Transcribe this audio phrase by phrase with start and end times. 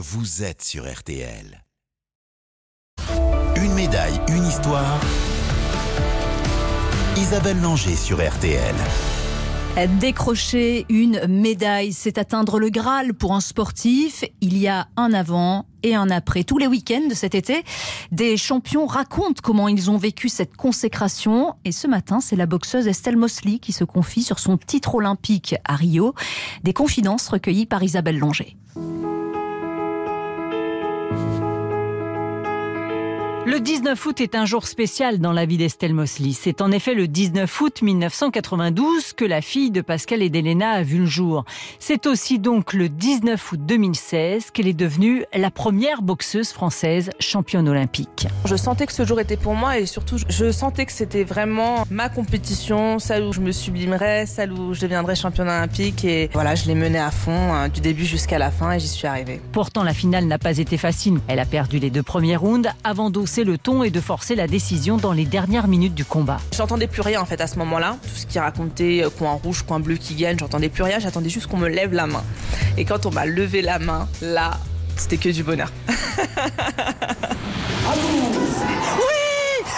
[0.00, 1.64] vous êtes sur RTL.
[3.56, 5.00] Une médaille, une histoire.
[7.16, 8.76] Isabelle Langer sur RTL.
[9.98, 14.24] Décrocher une médaille, c'est atteindre le Graal pour un sportif.
[14.40, 16.44] Il y a un avant et un après.
[16.44, 17.64] Tous les week-ends de cet été,
[18.12, 21.56] des champions racontent comment ils ont vécu cette consécration.
[21.64, 25.56] Et ce matin, c'est la boxeuse Estelle Mosley qui se confie sur son titre olympique
[25.64, 26.14] à Rio.
[26.62, 28.56] Des confidences recueillies par Isabelle Langer.
[33.48, 36.32] Le 19 août est un jour spécial dans la vie d'Estelle Mosley.
[36.34, 40.82] C'est en effet le 19 août 1992 que la fille de Pascal et d'Elena a
[40.82, 41.46] vu le jour.
[41.78, 47.70] C'est aussi donc le 19 août 2016 qu'elle est devenue la première boxeuse française championne
[47.70, 48.26] olympique.
[48.44, 51.86] Je sentais que ce jour était pour moi et surtout je sentais que c'était vraiment
[51.90, 56.54] ma compétition, celle où je me sublimerais, celle où je deviendrais championne olympique et voilà,
[56.54, 59.40] je l'ai menée à fond hein, du début jusqu'à la fin et j'y suis arrivée.
[59.52, 61.20] Pourtant la finale n'a pas été facile.
[61.28, 63.08] Elle a perdu les deux premiers rounds avant
[63.44, 66.38] le ton et de forcer la décision dans les dernières minutes du combat.
[66.56, 67.96] J'entendais plus rien en fait à ce moment-là.
[68.02, 70.98] Tout ce qui racontait euh, coin rouge, coin bleu qui gagne, j'entendais plus rien.
[70.98, 72.22] J'attendais juste qu'on me lève la main.
[72.76, 74.52] Et quand on m'a levé la main, là,
[74.96, 75.72] c'était que du bonheur.
[75.88, 75.94] oui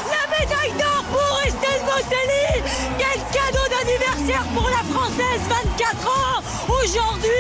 [0.08, 2.62] La médaille d'or pour Estelle Mosseli
[2.98, 7.39] Quel cadeau d'anniversaire pour la Française, 24 ans Aujourd'hui,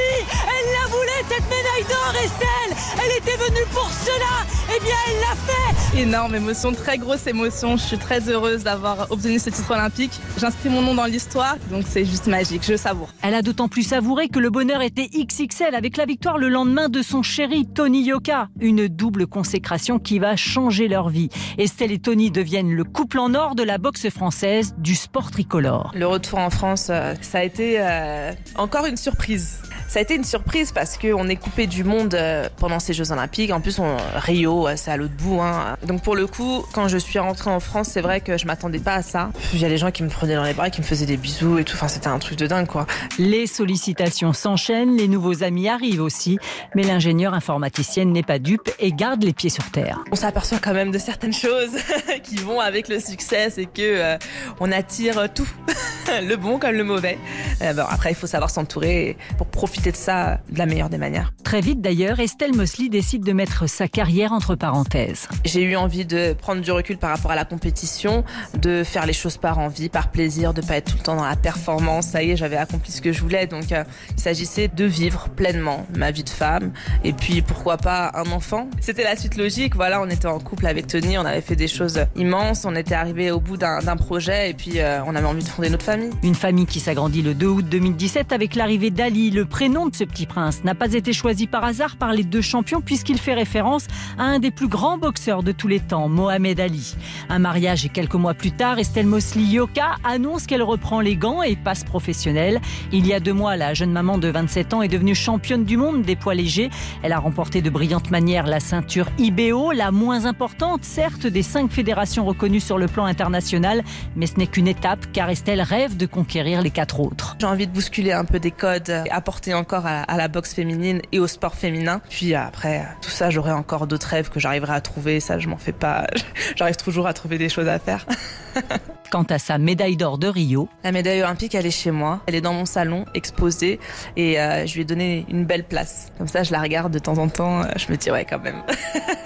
[1.80, 6.72] médaille d'or, Estelle Elle était venue pour cela Eh bien, elle l'a fait Énorme émotion,
[6.72, 7.76] très grosse émotion.
[7.76, 10.12] Je suis très heureuse d'avoir obtenu ce titre olympique.
[10.38, 13.08] J'inscris mon nom dans l'histoire, donc c'est juste magique, je savoure.
[13.22, 16.88] Elle a d'autant plus savouré que le bonheur était XXL avec la victoire le lendemain
[16.88, 18.48] de son chéri Tony Yoka.
[18.60, 21.28] Une double consécration qui va changer leur vie.
[21.58, 25.90] Estelle et Tony deviennent le couple en or de la boxe française du sport tricolore.
[25.94, 29.60] Le retour en France, euh, ça a été euh, encore une surprise.
[29.90, 33.10] Ça a été une surprise parce qu'on est coupé du monde euh, pendant ces Jeux
[33.10, 33.50] Olympiques.
[33.50, 35.40] En plus, on, Rio, c'est à l'autre bout.
[35.40, 35.76] Hein.
[35.84, 38.78] Donc pour le coup, quand je suis rentrée en France, c'est vrai que je m'attendais
[38.78, 39.30] pas à ça.
[39.52, 41.16] Il y a des gens qui me prenaient dans les bras, qui me faisaient des
[41.16, 41.74] bisous et tout.
[41.74, 42.86] Enfin, c'était un truc de dingue, quoi.
[43.18, 46.38] Les sollicitations s'enchaînent, les nouveaux amis arrivent aussi,
[46.76, 49.98] mais l'ingénieure informaticienne n'est pas dupe et garde les pieds sur terre.
[50.12, 51.72] On s'aperçoit quand même de certaines choses
[52.22, 54.18] qui vont avec le succès, c'est que euh,
[54.60, 55.48] on attire tout,
[56.22, 57.18] le bon comme le mauvais.
[57.62, 60.98] Euh, bon, après, il faut savoir s'entourer pour profiter de ça de la meilleure des
[60.98, 61.32] manières.
[61.42, 65.26] Très vite d'ailleurs, Estelle Mosley décide de mettre sa carrière entre parenthèses.
[65.44, 68.24] J'ai eu envie de prendre du recul par rapport à la compétition,
[68.58, 71.24] de faire les choses par envie, par plaisir, de pas être tout le temps dans
[71.24, 72.08] la performance.
[72.08, 75.28] Ça y est, j'avais accompli ce que je voulais, donc euh, il s'agissait de vivre
[75.30, 78.68] pleinement ma vie de femme et puis pourquoi pas un enfant?
[78.80, 79.76] C'était la suite logique.
[79.76, 82.94] Voilà, on était en couple avec Tony, on avait fait des choses immenses, on était
[82.94, 86.10] arrivé au bout d'un projet et puis euh, on avait envie de fonder notre famille.
[86.22, 89.94] Une famille qui s'agrandit le 2 août 2017 avec l'arrivée d'Ali, le prénom nom de
[89.94, 93.34] ce petit prince n'a pas été choisi par hasard par les deux champions puisqu'il fait
[93.34, 93.86] référence
[94.18, 96.96] à un des plus grands boxeurs de tous les temps, Mohamed Ali.
[97.28, 101.42] Un mariage et quelques mois plus tard, Estelle Mosley Yoka annonce qu'elle reprend les gants
[101.42, 102.60] et passe professionnelle.
[102.92, 105.76] Il y a deux mois, la jeune maman de 27 ans est devenue championne du
[105.76, 106.70] monde des poids légers.
[107.02, 111.70] Elle a remporté de brillantes manières la ceinture IBO, la moins importante certes des cinq
[111.70, 113.82] fédérations reconnues sur le plan international,
[114.16, 117.36] mais ce n'est qu'une étape car Estelle rêve de conquérir les quatre autres.
[117.38, 121.18] J'ai envie de bousculer un peu des codes, apporter encore à, la boxe féminine et
[121.18, 122.00] au sport féminin.
[122.08, 125.20] Puis après, tout ça, j'aurai encore d'autres rêves que j'arriverai à trouver.
[125.20, 126.06] Ça, je m'en fais pas.
[126.56, 128.06] J'arrive toujours à trouver des choses à faire.
[129.10, 132.20] Quant à sa médaille d'or de Rio, la médaille olympique, elle est chez moi.
[132.26, 133.80] Elle est dans mon salon, exposée,
[134.16, 136.12] et euh, je lui ai donné une belle place.
[136.18, 137.62] Comme ça, je la regarde de temps en temps.
[137.76, 138.62] Je me dis ouais, quand même.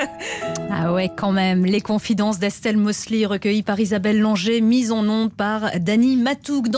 [0.71, 1.65] ah ouais, quand même.
[1.67, 6.69] Les confidences d'Estelle Mosley recueillies par Isabelle Langer, mises en onde par Dany Matoug.